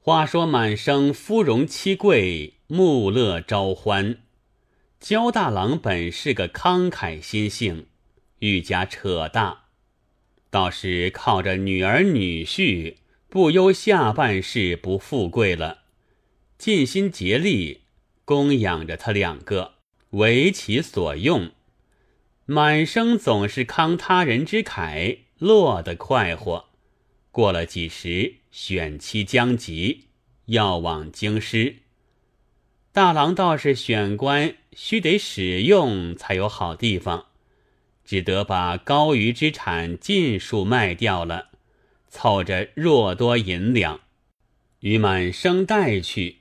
[0.00, 4.18] 话说满生夫荣妻贵，穆乐朝欢。
[5.00, 7.86] 焦大郎本是个慷慨心性，
[8.38, 9.64] 愈加扯大，
[10.50, 12.96] 倒是靠着女儿女婿，
[13.28, 15.80] 不忧下半世不富贵了，
[16.56, 17.82] 尽心竭力
[18.24, 19.74] 供养着他两个，
[20.10, 21.50] 为其所用。
[22.46, 26.67] 满生总是慷他人之慨，落得快活。
[27.30, 30.06] 过了几时，选期将及，
[30.46, 31.76] 要往京师。
[32.90, 37.26] 大郎倒是选官，须得使用才有好地方，
[38.04, 41.50] 只得把高余之产尽数卖掉了，
[42.08, 44.00] 凑着若多银两，
[44.80, 46.38] 与满生带去。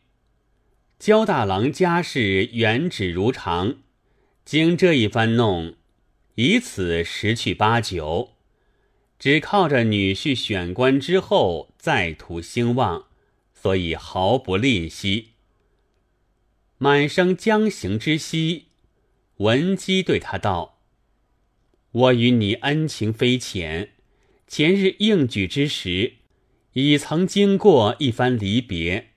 [0.98, 3.76] 焦大郎家事原旨如常，
[4.44, 5.76] 经这一番弄，
[6.35, 8.37] 以此十去八九，
[9.20, 13.07] 只靠着女婿选官之后再图兴旺，
[13.53, 15.30] 所以毫不吝惜。
[16.77, 18.65] 满生将行之夕，
[19.37, 20.77] 文姬对他道
[21.91, 23.90] ：“我与你恩情非浅，
[24.48, 26.13] 前日应举之时，
[26.74, 29.07] 已曾经过一番离别，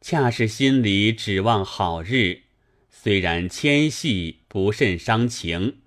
[0.00, 2.42] 恰是心里指望好日。
[2.88, 5.78] 虽然牵系不甚伤情，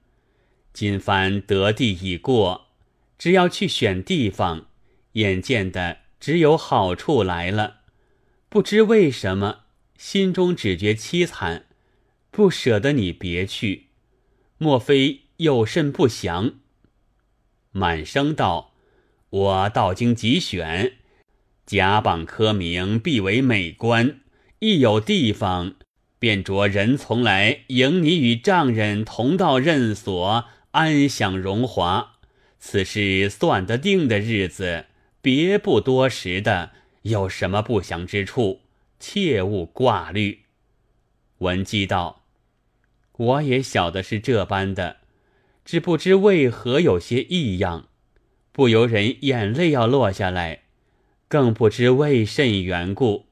[0.74, 2.73] 今番得地已过，
[3.24, 4.66] 只要去选地方，
[5.14, 7.76] 眼见的只有好处来了。
[8.50, 9.60] 不知为什么。”
[9.98, 11.68] 心中只觉凄惨，
[12.32, 13.86] 不舍得你别去，
[14.58, 16.56] 莫非有甚不祥？
[17.72, 18.74] 满生道
[19.32, 20.96] ：“我到京即选，
[21.66, 24.20] 甲榜科名必为美官，
[24.60, 25.76] 一有地方，
[26.20, 32.13] 便着人从来迎你与丈人同到任所，安享荣华。
[32.66, 34.86] 此事算得定的日子，
[35.22, 38.62] 别不多时的，有什么不祥之处？”
[39.02, 40.44] 切勿挂虑。
[41.40, 42.24] 文姬道
[43.18, 45.02] ：“我也晓得是这般的，
[45.66, 47.90] 只不知为何有些异样，
[48.54, 50.62] 不由人眼泪要落下来，
[51.28, 53.26] 更不知为甚缘故。”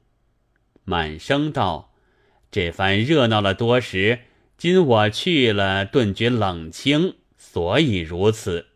[0.84, 1.94] 满生道
[2.52, 4.18] ：“这番热闹了多时，
[4.58, 8.66] 今我去了，顿觉冷清，所以如此。”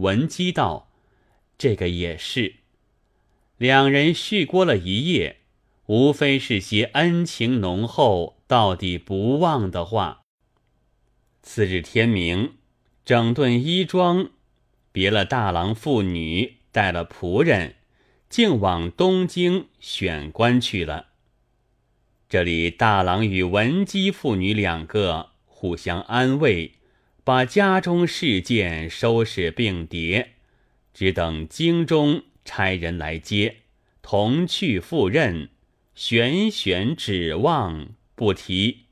[0.00, 0.90] 文姬道
[1.56, 2.56] ：“这个也是。”
[3.58, 5.38] 两人续过了一夜。
[5.86, 10.22] 无非是些恩情浓厚、到底不忘的话。
[11.42, 12.52] 次日天明，
[13.04, 14.30] 整顿衣装，
[14.92, 17.74] 别了大郎妇女，带了仆人，
[18.28, 21.08] 竟往东京选官去了。
[22.28, 26.74] 这里大郎与文姬父女两个互相安慰，
[27.22, 30.32] 把家中事件收拾并叠，
[30.92, 33.56] 只等京中差人来接，
[34.02, 35.50] 同去赴任。
[35.92, 38.84] 悬悬指望不提。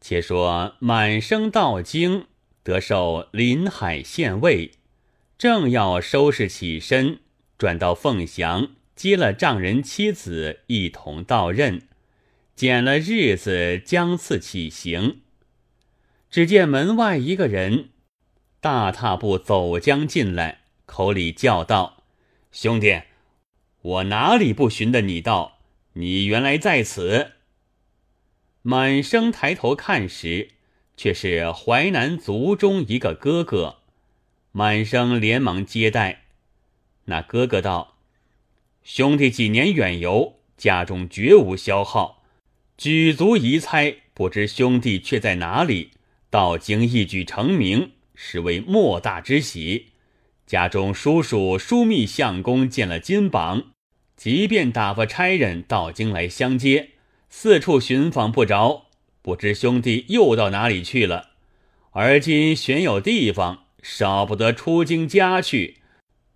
[0.00, 2.24] 且说满生到京，
[2.62, 4.70] 得受临海县尉，
[5.36, 7.18] 正要收拾起身，
[7.58, 11.82] 转到凤翔接了丈人妻子一同到任，
[12.54, 15.18] 拣了日子将次起行。
[16.30, 17.90] 只见门外一个人
[18.60, 22.04] 大踏步走将进来，口里叫道
[22.52, 23.02] ：“兄弟，
[23.82, 25.58] 我哪里不寻得你道？”
[25.98, 27.32] 你原来在此。
[28.60, 30.50] 满生抬头看时，
[30.94, 33.76] 却是淮南族中一个哥哥。
[34.52, 36.24] 满生连忙接待。
[37.06, 37.96] 那哥哥道
[38.84, 42.22] ：“兄弟几年远游，家中绝无消耗，
[42.76, 45.92] 举足疑猜，不知兄弟却在哪里？
[46.36, 49.92] 到京一举成名，实为莫大之喜。
[50.46, 53.68] 家中叔叔枢密相公见了金榜。”
[54.18, 56.90] 即便打发差人到京来相接，
[57.30, 58.84] 四处寻访不着，
[59.22, 61.30] 不知兄弟又到哪里去了。
[61.92, 65.78] 而今选有地方，少不得出京家去。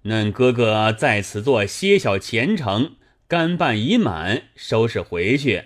[0.04, 2.92] 恁哥哥在此做些小前程，
[3.28, 5.64] 干办已满，收拾回去，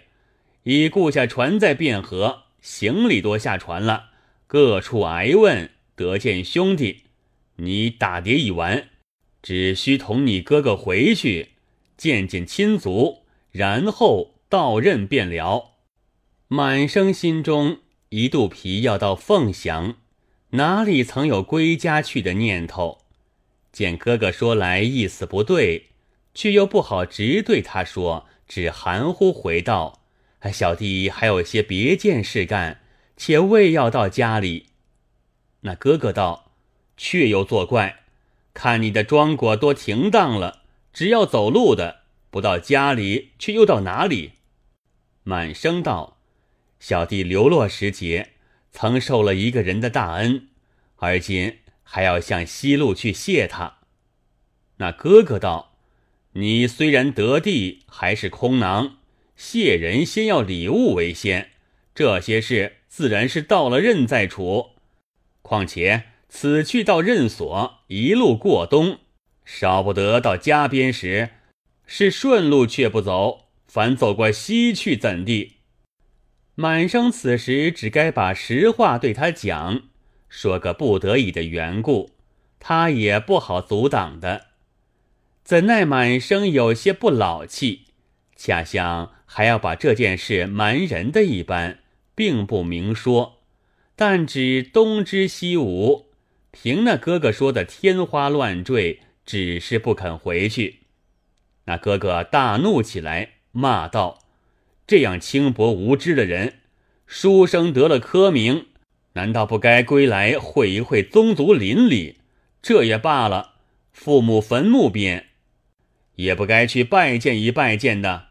[0.65, 4.07] 已雇下船在汴河，行李多下船了，
[4.55, 7.07] 各处挨问，得见兄弟。
[7.57, 8.87] 你打碟已完，
[9.43, 11.55] 只需同你哥哥回去。
[11.97, 15.73] 见见亲族，然后到任便了。
[16.47, 17.79] 满生心中
[18.11, 19.97] 一肚皮要到凤翔，
[20.51, 22.99] 哪里曾有归家去的念头？
[23.73, 25.87] 见哥哥说来意思不对，
[26.33, 30.05] 却又不好直对他说，只含糊回道
[30.55, 32.83] ：“小弟还有些别件事干，
[33.17, 34.67] 且未要到家里。”
[35.63, 36.53] 那哥哥道
[36.97, 38.01] ：“却又作怪，
[38.53, 40.63] 看你的装果多停当了。”
[40.93, 44.33] 只要走路的，不到家里，却又到哪里？”
[45.25, 46.19] 满生道
[46.79, 48.31] ：“小弟流落时节，
[48.71, 50.51] 曾受了一个人的大恩，
[50.97, 53.79] 而今还要向西路去谢他。”
[54.79, 55.77] 那哥哥道
[56.35, 58.99] ：“你虽然得地，还是空囊。
[59.35, 61.51] 谢人先要礼物为先，
[61.95, 64.71] 这些事自然是到了任再处。
[65.43, 68.99] 况且此去到任所，一路过冬，
[69.45, 71.31] 少不得到家边时，
[71.87, 75.53] 是顺路却不走，反走过西去，怎地？”
[76.57, 79.83] 满生此时只该把实话对他讲，
[80.29, 82.13] 说个不得已的缘故，
[82.59, 84.47] 他也不好阻挡的。
[85.43, 87.87] 怎奈满生有些不老气，
[88.37, 91.81] 恰像还要把这件事瞒人的一般，
[92.15, 93.41] 并不明说，
[93.97, 96.07] 但只东知西无，
[96.51, 100.81] 凭那哥哥说的天花乱坠，只是不肯回去。
[101.65, 104.21] 那哥哥大怒起来，骂道
[104.87, 106.61] ：“这样轻薄无知的人，
[107.07, 108.67] 书生得了科名，
[109.15, 112.19] 难道不该归来会一会宗族邻里？
[112.61, 113.55] 这也罢了，
[113.93, 115.29] 父母坟墓边。”
[116.17, 118.29] 也不该去拜见一拜见的，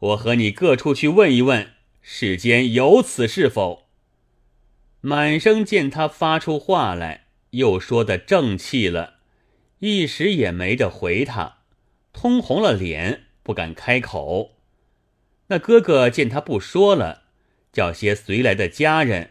[0.00, 1.68] 我和你各处去问一问，
[2.12, 3.86] 世间有此事否？
[5.00, 9.20] 满生见他发出话来，又说的正气了，
[9.78, 11.58] 一时也没得回他，
[12.12, 14.56] 通红了脸，不敢开口。
[15.46, 17.22] 那哥哥见他不说了，
[17.72, 19.30] 叫些随来的家人，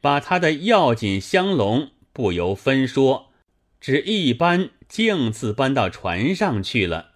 [0.00, 3.32] 把他的要紧香笼不由分说，
[3.80, 7.14] 只一搬径自搬到船上去了。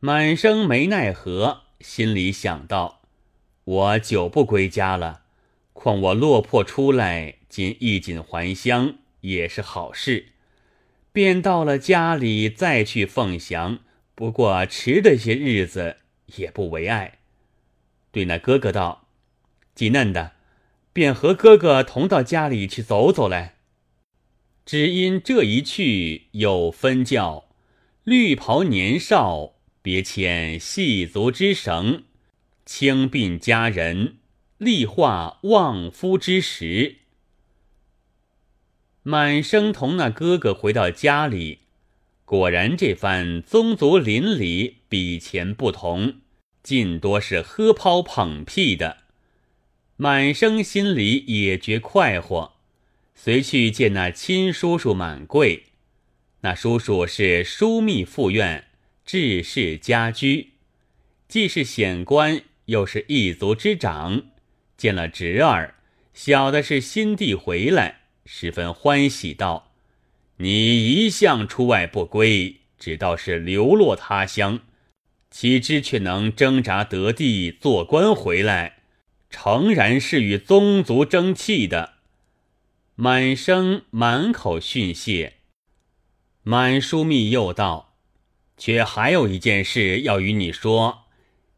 [0.00, 2.99] 满生没奈何，心里想到：
[3.64, 5.22] 我久不归家了，
[5.72, 10.32] 况我落魄出来，今衣锦还乡，也是好事。
[11.12, 13.80] 便到了家里，再去凤翔，
[14.14, 15.96] 不过迟的些日子，
[16.36, 17.18] 也不为碍。
[18.10, 19.08] 对那哥哥道
[19.74, 20.32] ：“挤嫩的，
[20.92, 23.56] 便和哥哥同到家里去走走来。”
[24.64, 27.48] 只因这一去，有分教
[28.04, 29.54] 绿袍年少。
[29.82, 32.04] 别牵细足之绳，
[32.72, 34.18] 轻鬓佳人，
[34.56, 36.98] 立化旺夫之时。
[39.02, 41.58] 满生同那哥哥回到家里，
[42.24, 46.20] 果然这番宗族邻里比前不同，
[46.62, 48.98] 尽多是喝抛捧屁的。
[49.96, 52.52] 满生心里也觉快活，
[53.16, 55.64] 随去见那亲叔叔满贵。
[56.42, 58.68] 那叔叔是枢密副院。
[59.04, 60.50] 治世家居，
[61.26, 64.22] 既是显官，又是一族之长。
[64.76, 65.74] 见了侄儿，
[66.14, 69.72] 小的是新弟回来，十分欢喜道
[70.38, 74.60] ：“你一向出外不归，只道是流落他乡，
[75.30, 78.78] 岂知却能挣扎得地，做官回来，
[79.28, 81.94] 诚然是与宗族争气的。”
[82.94, 85.34] 满生满口训谢。
[86.42, 87.88] 满书密又道。
[88.60, 90.99] 却还有一件事要与你说，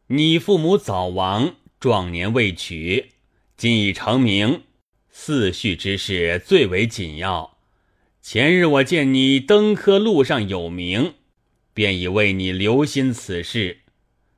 [0.07, 3.11] 你父母早亡，壮年未娶，
[3.55, 4.63] 今已成名，
[5.09, 7.57] 四婿之事最为紧要。
[8.21, 11.13] 前日我见你登科路上有名，
[11.73, 13.79] 便已为你留心此事。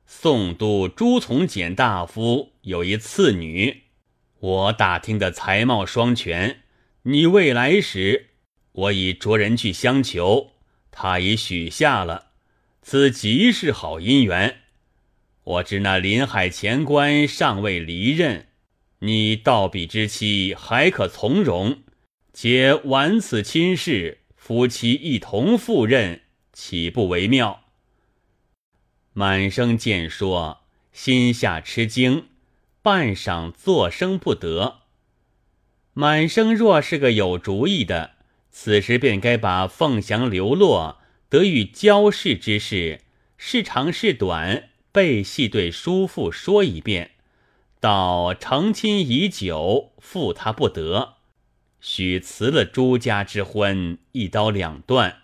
[0.06, 3.82] 宋都朱从简大夫有一次女，
[4.38, 6.60] 我打听的才貌双全，
[7.02, 8.28] 你未来时，
[8.70, 10.52] 我已着人去相求，
[10.92, 12.28] 他已许下了。
[12.82, 14.60] 此极是好姻缘，
[15.46, 18.48] 我知那临海前官尚未离任，
[18.98, 21.84] 你到彼之期还可从容，
[22.32, 26.22] 且完此亲事，夫妻一同赴任，
[26.52, 27.62] 岂不为妙？
[29.12, 30.62] 满生见说，
[30.92, 32.26] 心下吃惊，
[32.82, 34.80] 半晌作声不得。
[35.92, 38.16] 满生若是个有主意的，
[38.50, 40.98] 此时便该把凤翔流落。
[41.28, 43.02] 得与交事之事，
[43.36, 47.10] 是长是短，背细对叔父说一遍。
[47.80, 51.16] 到成亲已久，负他不得，
[51.82, 55.18] 许辞了朱家之婚，一刀两断。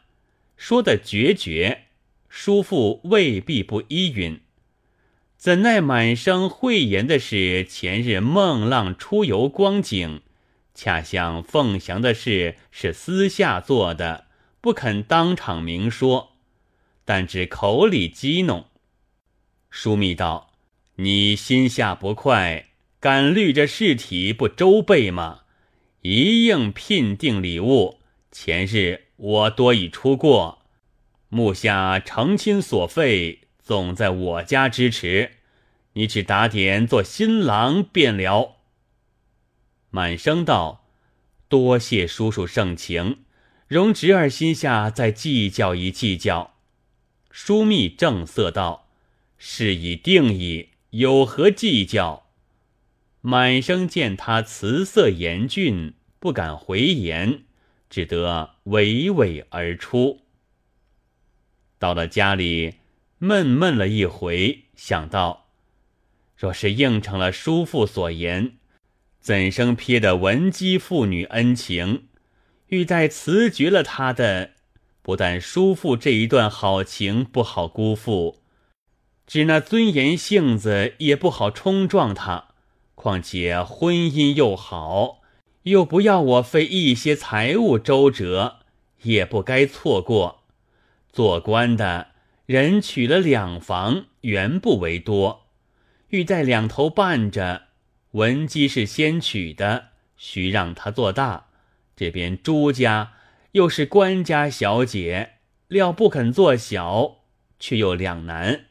[0.58, 1.84] 说的决绝，
[2.28, 4.42] 叔父未必不依允。
[5.38, 10.20] 怎奈满生讳言的是前日孟浪出游光景，
[10.74, 14.26] 恰像凤翔的事是私下做的。
[14.60, 16.32] 不肯当场明说，
[17.06, 18.66] 但只口里激弄。
[19.72, 20.52] 枢密道
[20.96, 22.66] ：“你心下不快，
[23.00, 25.40] 敢虑着事体不周备吗？
[26.02, 28.00] 一应聘定礼物。
[28.30, 30.62] 前日我多已出过，
[31.28, 35.32] 目下成亲所费，总在我家支持，
[35.94, 38.56] 你只打点做新郎便了。”
[39.90, 40.84] 满生道
[41.48, 43.24] ：“多谢叔叔盛情，
[43.68, 46.54] 容侄儿心下再计较一计较。”
[47.32, 48.81] 枢密正色道
[49.44, 52.28] ：“事已定矣，有何计较？”
[53.22, 57.42] 满生见他辞色严峻，不敢回言，
[57.90, 60.20] 只得娓娓而出。
[61.80, 62.74] 到了家里，
[63.18, 65.48] 闷闷了一回，想到：
[66.36, 68.52] 若是应承了叔父所言。
[69.18, 72.06] 怎生撇得文姬父女恩情？
[72.68, 74.52] 欲待辞绝了他的，
[75.02, 78.41] 不但叔父这一段好情不好辜负，
[79.26, 82.48] 只那尊严性子也不好冲撞他。
[82.94, 85.22] 况且婚姻又好，
[85.64, 88.58] 又不要我费一些财物周折，
[89.02, 90.44] 也不该错过。
[91.12, 92.08] 做官的
[92.46, 95.46] 人娶了两房，原不为多，
[96.08, 97.62] 欲在两头伴着。
[98.12, 99.86] 文姬是先娶的，
[100.16, 101.46] 需让她做大。
[101.96, 103.14] 这边朱家
[103.52, 105.36] 又是官家小姐，
[105.68, 107.22] 料不肯做小，
[107.58, 108.66] 却又两难。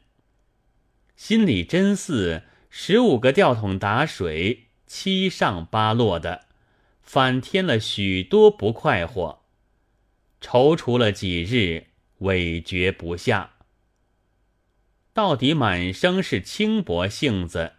[1.23, 6.45] 心里真似十五个吊桶打水，七上八落的，
[7.03, 9.43] 反添了许多不快活。
[10.41, 11.85] 踌躇了几日，
[12.17, 13.51] 委决不下。
[15.13, 17.73] 到底满生是轻薄性子。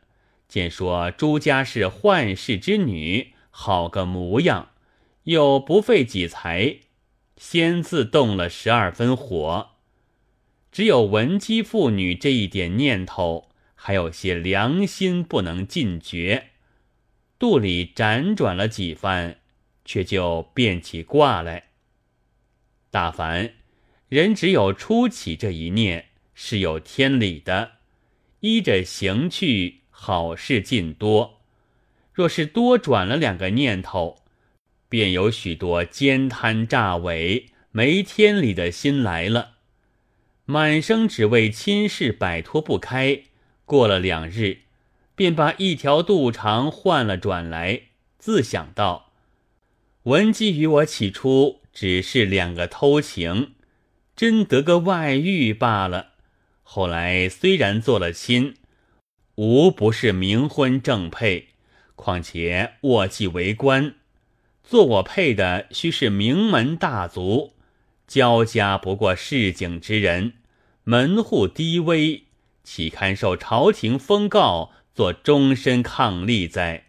[0.46, 4.70] 见说朱家是宦世之女，好个模样，
[5.24, 6.76] 又不费几财，
[7.36, 9.71] 先自动了十二分火。
[10.72, 16.48] 只有文姬妇女这一点念头，还有些良心不能尽绝，
[17.38, 19.36] 肚里辗转了几番，
[19.84, 21.64] 却就变起卦来。
[22.90, 23.52] 大凡
[24.08, 27.72] 人只有初起这一念，是有天理的，
[28.40, 29.82] 依着行去。
[29.94, 31.42] 好事尽多，
[32.12, 34.24] 若是多转了两个念头，
[34.88, 39.51] 便有许多奸贪诈伪、没天理的心来了。
[40.52, 43.22] 满生只为亲事摆脱不开，
[43.64, 44.58] 过了两日，
[45.14, 47.84] 便把一条肚肠换了转来，
[48.18, 49.12] 自想到：
[50.02, 53.54] 文姬与我起初只是两个偷情，
[54.14, 56.08] 真得个外遇罢了。
[56.62, 58.56] 后来虽然做了亲。
[59.36, 61.48] 无不是冥婚正配，
[61.96, 63.94] 况且我既为官，
[64.62, 67.54] 做我配的须是名门大族，
[68.06, 70.34] 焦家不过市井之人，
[70.84, 72.24] 门户低微，
[72.64, 76.86] 岂堪受朝廷封告，做终身伉俪哉？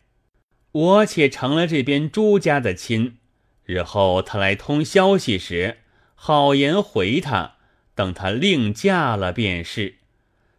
[0.72, 3.18] 我且成了这边朱家的亲，
[3.66, 5.78] 日后他来通消息时，
[6.16, 7.58] 好言回他，
[7.94, 9.98] 等他另嫁了便是。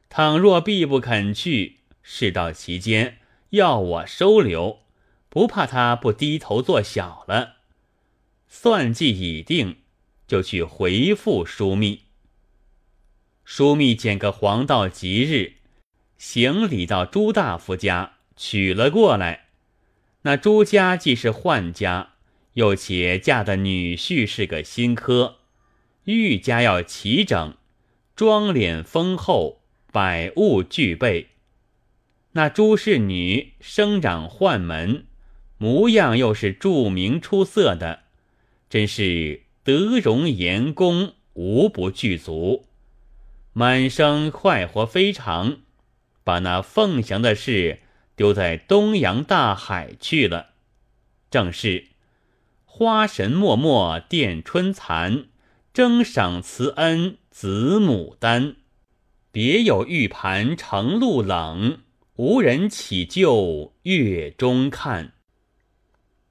[0.09, 3.19] 倘若必不肯去，事到期间
[3.51, 4.79] 要我收留，
[5.29, 7.55] 不怕他不低头做小了。
[8.47, 9.79] 算计已定，
[10.29, 12.04] 就去回复枢密。
[13.47, 15.55] 枢密拣个黄道吉日，
[16.19, 19.47] 行礼到朱大夫家取了过来。
[20.23, 22.13] 那朱家既是宦家，
[22.55, 25.37] 又且嫁的女婿是个新科，
[26.05, 27.55] 玉家要齐整，
[28.15, 29.61] 妆脸丰厚。
[29.93, 31.29] 百物俱备，
[32.33, 35.07] 那朱氏女生长宦门，
[35.57, 38.01] 模样又是著名出色的，
[38.69, 42.67] 真是德容颜功无不具足。
[43.57, 45.59] 满生快活非常，
[46.25, 47.83] 把那凤翔的事
[48.17, 50.55] 丢在东洋大海去了。
[51.31, 51.87] 正是
[52.65, 55.27] 花神脉脉殿春残，
[55.73, 58.57] 争赏慈恩子牡丹。
[59.31, 61.79] 别有玉盘成露冷，
[62.17, 65.13] 无人起就月中看。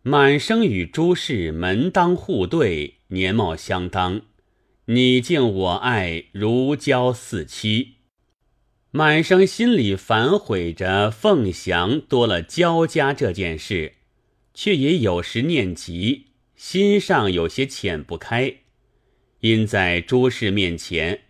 [0.01, 4.24] 满生与朱氏门当户对，年貌相当，
[4.88, 7.94] 你敬我爱，如胶似漆。
[8.92, 13.94] 满生心里反悔着凤翔多了焦家这件事，
[14.54, 16.25] 却也有时念及，
[16.58, 18.56] 心上有些浅不开，
[19.40, 21.22] 因在朱氏面前。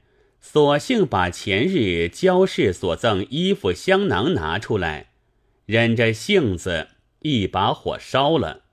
[0.42, 5.12] 索性把前日焦氏所赠衣服香囊拿出来，
[5.68, 6.88] 忍着性子
[7.20, 8.64] 一把火烧了，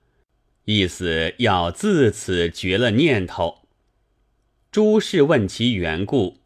[0.65, 3.60] 意思要自此绝了念头。
[4.71, 6.37] 朱氏问其缘故，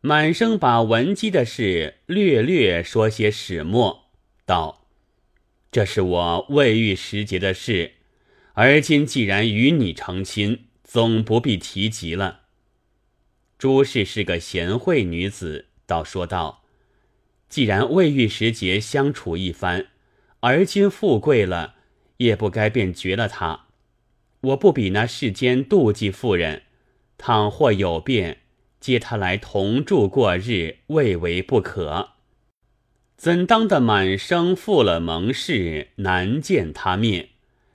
[0.00, 4.12] 满生把文姬的事略略说些始末，
[4.46, 4.86] 道
[5.72, 7.94] ：“这是我未遇时节的事，
[8.52, 12.42] 而今既然与你成亲，总不必提及了。”
[13.58, 16.62] 朱氏是个贤惠女子，倒说道
[17.50, 19.88] ：“既然未遇时节相处一番，
[20.38, 21.74] 而今富贵了，
[22.18, 23.66] 也不该便绝了他。
[24.42, 26.62] 我不比那世间妒忌妇人，
[27.24, 28.38] 倘或有变，
[28.80, 32.14] 接他来同住过日，未为不可。
[33.16, 37.28] 怎当的满生负了盟誓，难见他面，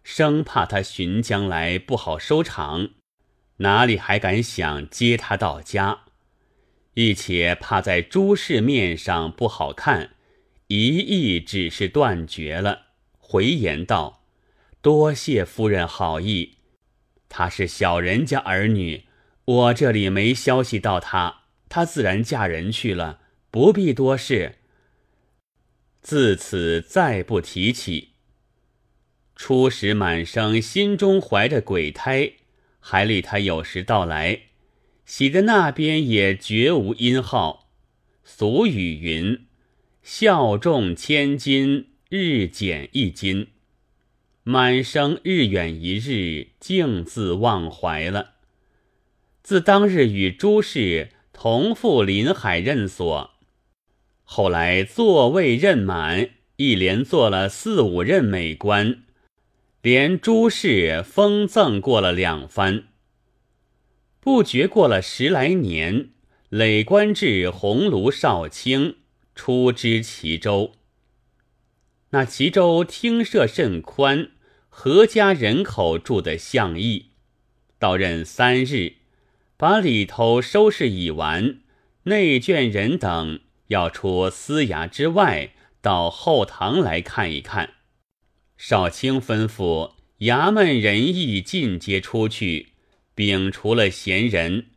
[0.04, 2.90] 生怕他寻将来不好收场，
[3.60, 6.02] 哪里还敢想接他到家？”
[6.96, 10.10] 一且怕在诸事面上不好看，
[10.68, 12.88] 一意只是断绝了。
[13.18, 14.24] 回言道
[14.84, 16.56] ：“多谢夫人好意，
[17.30, 19.06] 他是小人家儿女，
[19.48, 24.56] 我这里没消息到她，她自然嫁人去了，不必多事。
[26.02, 28.10] 自此再不提起。
[29.38, 32.34] 初时满生心中怀着鬼胎，
[32.82, 34.42] 还立他有时到来。”
[35.06, 37.70] 喜的那边也绝无音号。
[38.26, 39.46] 俗语云
[40.04, 43.48] ：“孝重千金，日减一金。”
[44.44, 48.37] 满生日远一日，竟自忘怀了。
[49.48, 53.32] 自当日与朱氏同赴临海任所，
[54.26, 59.04] 后来座位任满，一连做了四五任美官，
[59.82, 62.90] 连朱氏封赠过了两番。
[64.20, 66.10] 不觉过了十来年，
[66.50, 68.98] 累官至鸿胪少卿，
[69.34, 70.74] 出知齐州。
[72.10, 74.32] 那齐州厅舍甚宽，
[74.68, 77.12] 何家人口住得相宜。
[77.80, 78.96] 到任三日，
[79.58, 81.62] 把里头收拾已完，
[82.04, 87.72] 内眷人等要出司衙之外，到后堂来看一看。
[88.56, 92.74] 少卿吩咐衙门人役尽皆出去。
[93.16, 94.68] 摒除了闲人，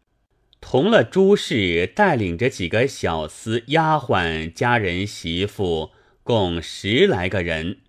[0.62, 5.90] 同了朱氏，带领着几个小厮、丫鬟、家人、媳妇，
[6.22, 7.80] 共十来个人，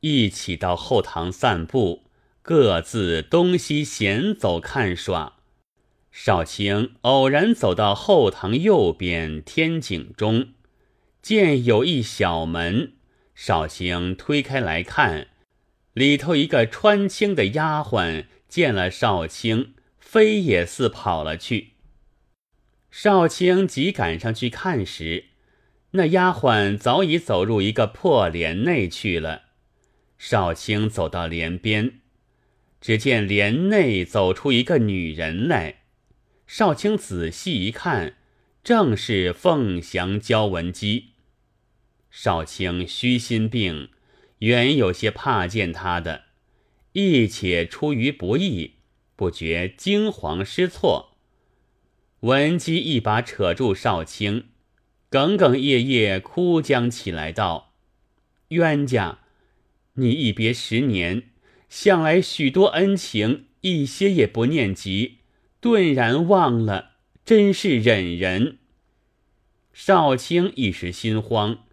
[0.00, 2.04] 一起到后堂散步，
[2.42, 5.37] 各自东西闲走看耍。
[6.20, 10.48] 少卿偶然走到后堂右边天井中，
[11.22, 12.94] 见有一小门，
[13.36, 15.28] 少卿推开来看，
[15.92, 19.74] 里头一个穿青的丫鬟见了少卿。
[20.00, 21.74] 飞也似跑了去。
[22.90, 25.26] 少卿急赶上去看时，
[25.92, 29.42] 那丫鬟早已走入一个破帘内去了。
[30.18, 32.00] 少卿走到帘边，
[32.80, 35.77] 只见帘内走出一个女人来。
[36.48, 38.16] 少卿仔细一看，
[38.64, 41.10] 正是凤翔焦文姬。
[42.10, 43.90] 少卿虚心病，
[44.38, 46.22] 原有些怕见他的，
[46.94, 48.76] 亦且出于不义。
[49.14, 51.18] 不觉惊惶失措，
[52.20, 54.46] 文姬一把扯住少卿，
[55.10, 57.74] 哽哽咽咽哭将起来，道
[58.48, 59.18] ：“冤家，
[59.94, 61.24] 你一别十年，
[61.68, 65.17] 向来许多恩情，一些也不念及，
[65.60, 66.92] 顿然忘了，
[67.24, 68.58] 真是忍人。”
[69.72, 71.64] 少卿一时心慌，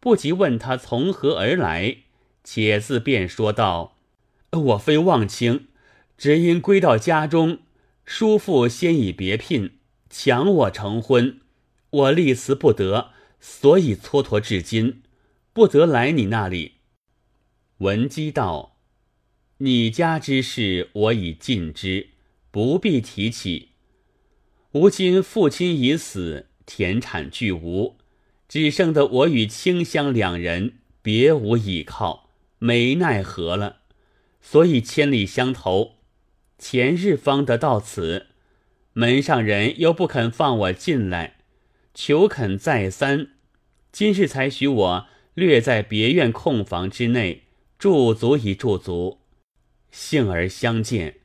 [0.00, 1.98] 不及问他从何而来，
[2.42, 3.96] 且自便说道
[4.52, 5.68] ：“我非忘卿。”
[6.16, 7.58] 只因归到家中，
[8.04, 9.78] 叔父先已别聘，
[10.08, 11.40] 强我成婚，
[11.90, 15.02] 我立辞不得，所以蹉跎至今，
[15.52, 16.74] 不得来你那里。
[17.78, 18.76] 文姬道
[19.58, 22.10] ：“你家之事我已尽知，
[22.54, 23.70] 不必提起。
[24.74, 27.96] 吾今父亲已死，田产俱无，
[28.46, 33.78] 只剩得我与清香两人，别无倚靠，没奈何了，
[34.40, 35.96] 所以千里相投。”
[36.56, 38.28] 前日方得到此，
[38.92, 41.38] 门上人又不肯放我进来，
[41.92, 43.30] 求恳再三，
[43.90, 47.42] 今日才许我略在别院空房之内
[47.80, 49.18] 驻足以驻足，
[49.90, 51.16] 幸而相见。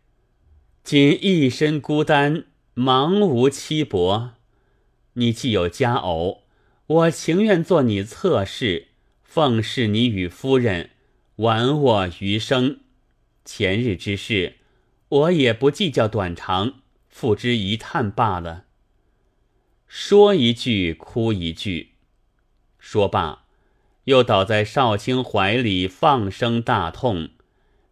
[0.90, 4.32] 今一身孤单，茫无妻薄，
[5.14, 6.46] 你既有佳偶，
[6.88, 8.88] 我情愿做你侧室，
[9.22, 10.90] 奉侍你与夫人，
[11.36, 12.80] 玩我余生。
[13.46, 14.56] 前日之事。
[15.10, 18.66] 我也不计较短长，付之一叹罢了。
[19.88, 21.92] 说一句，哭一句。
[22.80, 23.44] 说罢，
[24.06, 27.30] 又倒在少卿怀里放声大痛，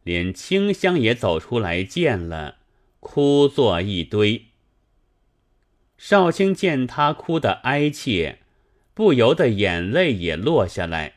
[0.04, 2.56] 连清香也走出来见了，
[3.00, 4.46] 哭作一堆。
[5.98, 8.40] 少卿见他哭得哀切，
[8.94, 11.16] 不由得眼泪也落下来，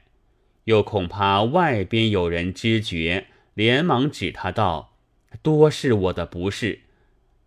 [0.64, 4.96] 又恐怕外边有人知觉，连忙指他道。
[5.42, 6.80] 多是我的不是，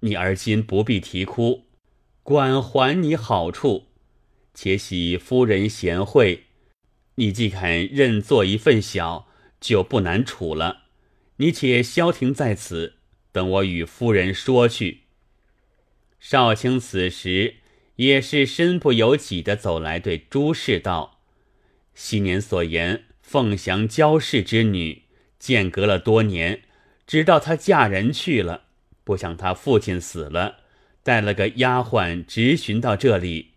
[0.02, 1.66] 你而今不必啼哭，
[2.22, 3.88] 管还你好处。
[4.54, 6.44] 且喜夫人贤惠，
[7.16, 9.28] 你既肯认做一份小，
[9.60, 10.84] 就不难处了。
[11.38, 12.98] 你且消停在此，
[13.34, 15.02] 等我与夫人说去。”
[16.22, 17.56] 少卿此时
[17.98, 21.20] 也是身不由己的走来，对朱氏道
[21.94, 25.04] ：“昔年所言凤翔焦氏之女，
[25.38, 26.62] 间隔了多年，
[27.06, 28.64] 直到她嫁人去了，
[29.04, 30.60] 不想她父亲死了，
[31.04, 33.52] 带了个丫鬟直寻到这里。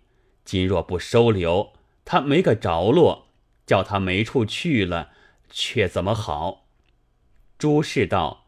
[0.45, 1.73] 今若不收留，
[2.05, 3.29] 她没个着落，
[3.65, 5.11] 叫她没处去了，
[5.51, 6.67] 却怎么好？”
[7.59, 8.46] 朱氏道：“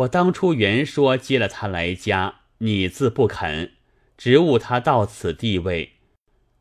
[0.00, 3.72] 我当初原说接了他来家。”你自不肯，
[4.18, 5.94] 只误他到此地位，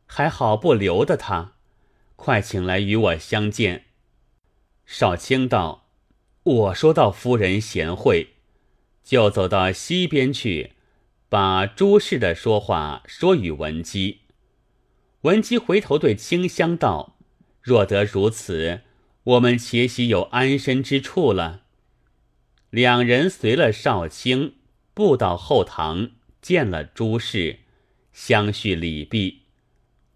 [0.06, 1.56] 还好不留的他，
[2.16, 3.88] 快请来与我相见。
[4.86, 5.90] 少卿道
[6.44, 8.30] ：“我说到夫人贤惠，
[9.04, 10.72] 就走到西边去，
[11.28, 14.22] 把朱氏的说话说与文姬。
[15.24, 17.18] 文姬回头对清香道
[17.62, 18.84] ：‘若得如此，
[19.24, 21.64] 我们且喜有安身之处了。’
[22.70, 24.56] 两人随了少卿。”
[24.94, 27.60] 步到后堂，见了朱氏，
[28.12, 29.44] 相续礼毕。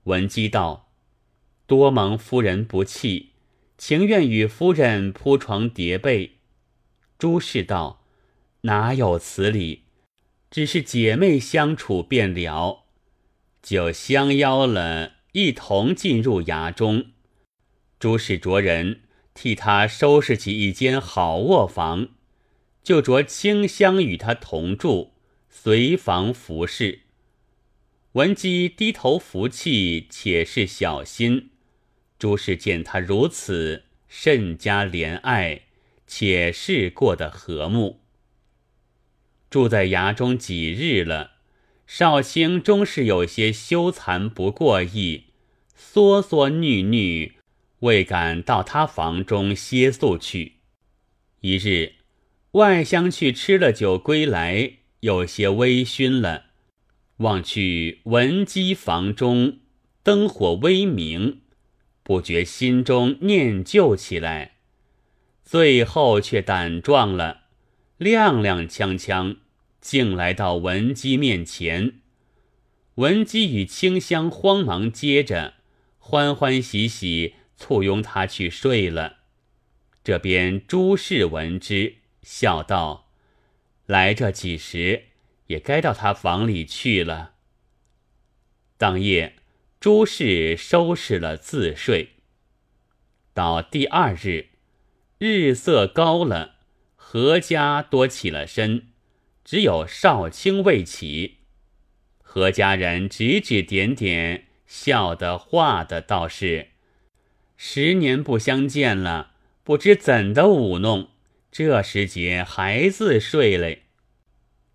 [0.03, 0.91] 文姬道
[1.65, 3.29] ：“多蒙夫人不弃，
[3.77, 6.39] 情愿与夫人铺床叠被。”
[7.17, 8.03] 朱氏道
[8.61, 9.83] ：“哪有此理？
[10.51, 12.83] 只是姐妹相处便了。”
[13.63, 17.05] 就相邀了，一同进入衙中。
[17.97, 22.09] 朱氏着人替他收拾起一间好卧房。
[22.83, 25.13] 就着清香与他同住，
[25.49, 26.99] 随房服侍。
[28.11, 31.51] 文姬低头服气，且是小心。
[32.19, 35.61] 朱氏见他如此，甚加怜爱，
[36.05, 38.01] 且是过得和睦。
[39.49, 41.31] 住在衙中几日了，
[41.87, 45.25] 少卿终是有些羞惭不过意，
[45.75, 47.31] 缩缩衄衄，
[47.79, 50.57] 未敢到他房中歇宿去。
[51.39, 52.02] 一日。
[52.53, 56.45] 外乡去吃了酒归来，有些微醺了。
[57.17, 59.57] 望去闻姬房中
[60.03, 61.41] 灯火微明，
[62.03, 64.57] 不觉心中念旧起来。
[65.43, 67.45] 最后却胆壮了，
[67.97, 69.37] 踉踉跄跄，
[69.81, 71.93] 竟来到文姬面前。
[72.95, 75.55] 文姬与清香慌忙接着，
[75.97, 79.17] 欢欢喜喜簇拥他去睡了。
[80.03, 81.95] 这边诸事闻之。
[82.23, 83.09] 笑道
[83.85, 85.03] ：“来这几时，
[85.47, 87.33] 也该到他房里去了。”
[88.77, 89.35] 当夜，
[89.79, 92.13] 朱氏收拾了自睡。
[93.33, 94.47] 到第二日，
[95.17, 96.55] 日色高了，
[96.95, 98.87] 何家多起了身，
[99.43, 101.39] 只有少卿未起。
[102.21, 106.69] 何家人指指点点，笑的话的，倒是
[107.55, 109.33] 十年不相见了，
[109.63, 111.09] 不知怎的舞弄。
[111.55, 113.83] 这时节孩子睡嘞，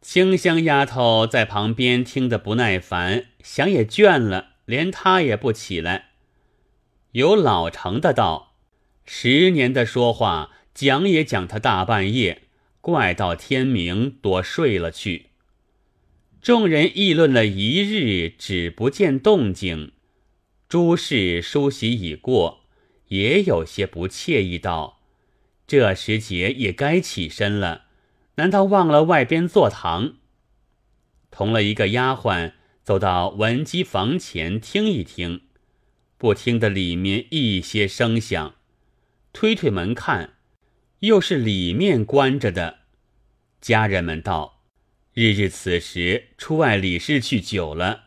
[0.01, 6.11] 清香丫头在旁边听得不耐烦，想也倦了，连她也不起来。
[7.11, 8.55] 有老成的道
[9.05, 12.43] ：“十年的说话讲也讲他大半夜，
[12.81, 15.31] 怪到天明多睡了去。”
[16.41, 19.91] 众人议论了一日，只不见动静。
[20.69, 22.61] 诸事梳洗已过，
[23.09, 24.98] 也有些不惬意，道。
[25.69, 27.85] 这时节也该起身了，
[28.37, 30.15] 难道忘了外边坐堂？
[31.31, 35.43] 同了一个丫鬟走到文姬房前听一听，
[36.17, 38.55] 不听的里面一些声响，
[39.35, 40.37] 推推门看，
[41.01, 42.79] 又是里面关着的。
[43.61, 44.63] 家人们道
[45.13, 48.05] ：“日日此时出外理事去久了，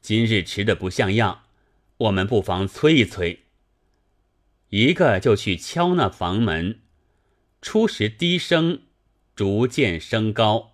[0.00, 1.42] 今日迟的不像样，
[1.98, 3.40] 我们不妨催一催。”
[4.70, 6.78] 一个就去敲那房门。
[7.62, 8.82] 初时低声，
[9.36, 10.72] 逐渐升高，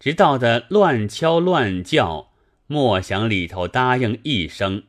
[0.00, 2.32] 直到的乱敲乱叫，
[2.66, 4.84] 莫想里头答应一声。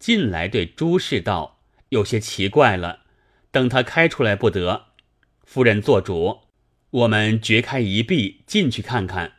[0.00, 3.04] 进来对朱氏道：“有些奇怪了，
[3.52, 4.86] 等他开出来不得。
[5.44, 6.40] 夫人做主，
[6.90, 9.34] 我们掘开一壁进去看看。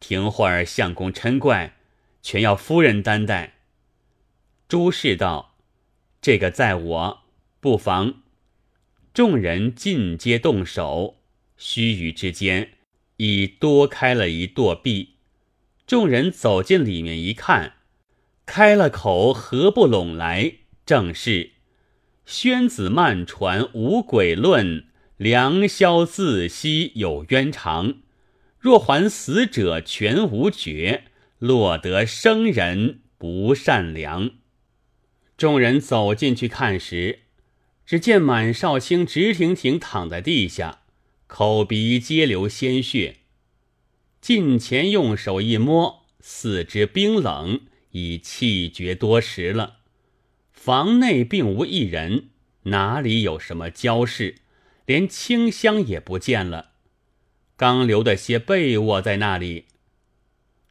[0.00, 1.76] 停会儿相公嗔怪，
[2.20, 3.58] 全要夫人担待。”
[4.66, 5.54] 朱氏道
[6.20, 7.20] ：“这个在我，
[7.60, 8.22] 不妨。”
[9.14, 11.18] 众人尽皆动手，
[11.58, 12.70] 须臾之间，
[13.18, 15.16] 已多开了一垛壁。
[15.86, 17.74] 众人走进里面一看，
[18.46, 20.54] 开了口，合不拢来，
[20.86, 21.50] 正是
[22.24, 24.86] ：“宣子漫传无鬼论，
[25.18, 27.96] 良宵自息有冤长。
[28.58, 31.04] 若还死者全无绝，
[31.38, 34.30] 落得生人不善良。
[35.36, 37.21] 众人走进去看时，
[37.92, 40.80] 只见满少卿直挺挺躺在地下，
[41.26, 43.16] 口鼻皆流鲜血。
[44.18, 49.80] 近前用手一摸，四肢冰冷，已气绝多时了。
[50.54, 52.30] 房内并无一人，
[52.62, 54.36] 哪里有什么焦事？
[54.86, 56.70] 连清香也不见了。
[57.56, 59.66] 刚留的些被窝在那里。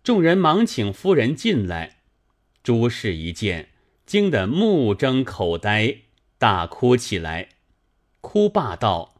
[0.04, 1.98] 众人忙请夫人进来。
[2.64, 3.70] 朱氏一见，
[4.08, 5.98] 惊得目睁口呆，
[6.42, 7.50] 大哭起来。
[8.20, 9.14] 哭罢道：“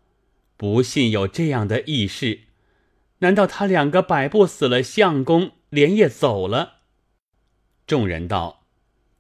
[0.58, 2.46] 不信有这样的异事。
[3.20, 6.80] 难道他两个摆布死了相公，连夜走了？”
[7.86, 8.64] 众人道。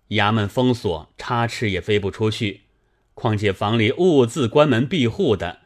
[0.10, 2.62] 衙门封锁，插翅也飞不出去。
[3.14, 5.60] 况且房里兀自关门闭户的，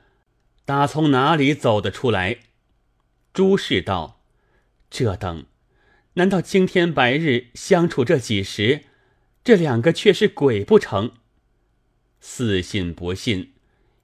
[0.66, 2.40] 打从哪里走得出来？
[3.34, 4.20] 朱氏道
[4.92, 5.46] ：“这等，
[6.16, 8.84] 难道青天白日相处这几时，
[9.42, 11.14] 这两个却是鬼不成？”
[12.28, 13.54] 似信不信，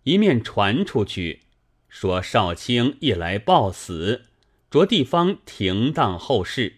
[0.04, 1.42] 一面传出去，
[1.90, 4.26] 说少卿一来报死，
[4.70, 6.76] 着地方停当后事。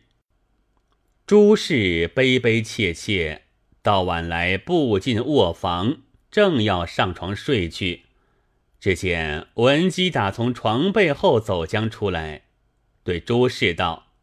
[1.28, 3.42] 朱氏悲悲切切。
[3.82, 5.98] 到晚来，步进卧房，
[6.32, 8.04] 正要上床睡去，
[8.80, 12.44] 只见文姬打从床背后走将出来，
[13.04, 14.14] 对朱氏道：“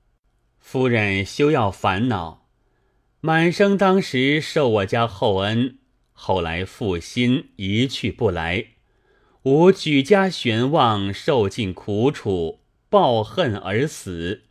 [0.59, 2.49] 夫人休要烦恼，
[3.21, 5.77] 满生当时受我家厚恩，
[6.13, 8.67] 后来负心一去不来，
[9.43, 14.43] 吾举家悬望，受尽苦楚，抱恨而死。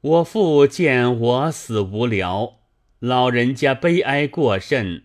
[0.00, 2.56] 我父见我死无聊。”
[3.00, 5.04] 老人家悲哀过甚，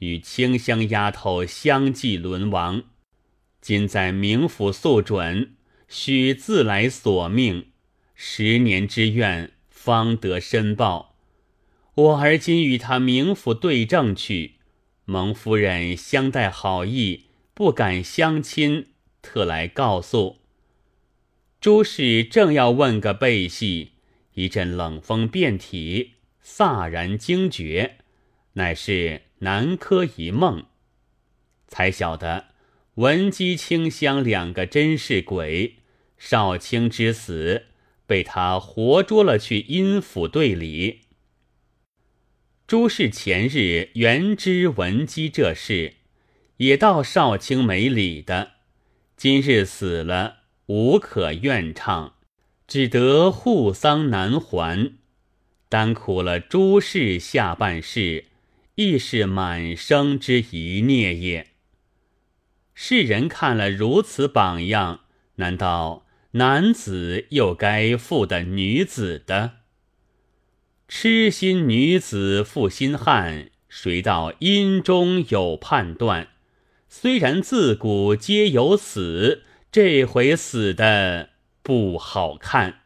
[0.00, 2.82] 与清香丫头相继沦亡。
[3.60, 5.54] 今在冥府诉准，
[5.86, 7.66] 须自来索命。
[8.16, 11.14] 十年之愿，方得申报。
[11.94, 14.55] 我而今与他冥府对证去，
[15.08, 18.88] 蒙夫人相待好意，不敢相亲，
[19.22, 20.38] 特来告诉。
[21.60, 23.92] 朱氏正要问个背细，
[24.34, 26.14] 一阵冷风遍体。
[26.44, 27.98] 飒然惊觉，
[28.54, 30.66] 乃是南柯一梦，
[31.68, 32.46] 才晓得
[32.96, 35.76] 文姬清香两个真是鬼。
[36.18, 37.66] 少卿之死，
[38.08, 41.02] 被他活捉了去阴府队里。
[42.66, 45.94] 朱氏前日原知文姬这事，
[46.56, 48.54] 也道少卿没理的。
[49.16, 52.14] 今日死了，无可怨唱，
[52.66, 54.94] 只得护丧难还。
[55.68, 58.24] 单苦了诸氏下半世，
[58.74, 61.46] 亦是满生之一孽也。
[62.74, 65.02] 世人看了如此榜样，
[65.36, 69.52] 难道男子又该负的女子的？
[70.88, 76.28] 痴心女子负心汉，谁道阴中有判断？
[76.88, 81.30] 虽然自古皆有死，这回死的
[81.62, 82.82] 不好看。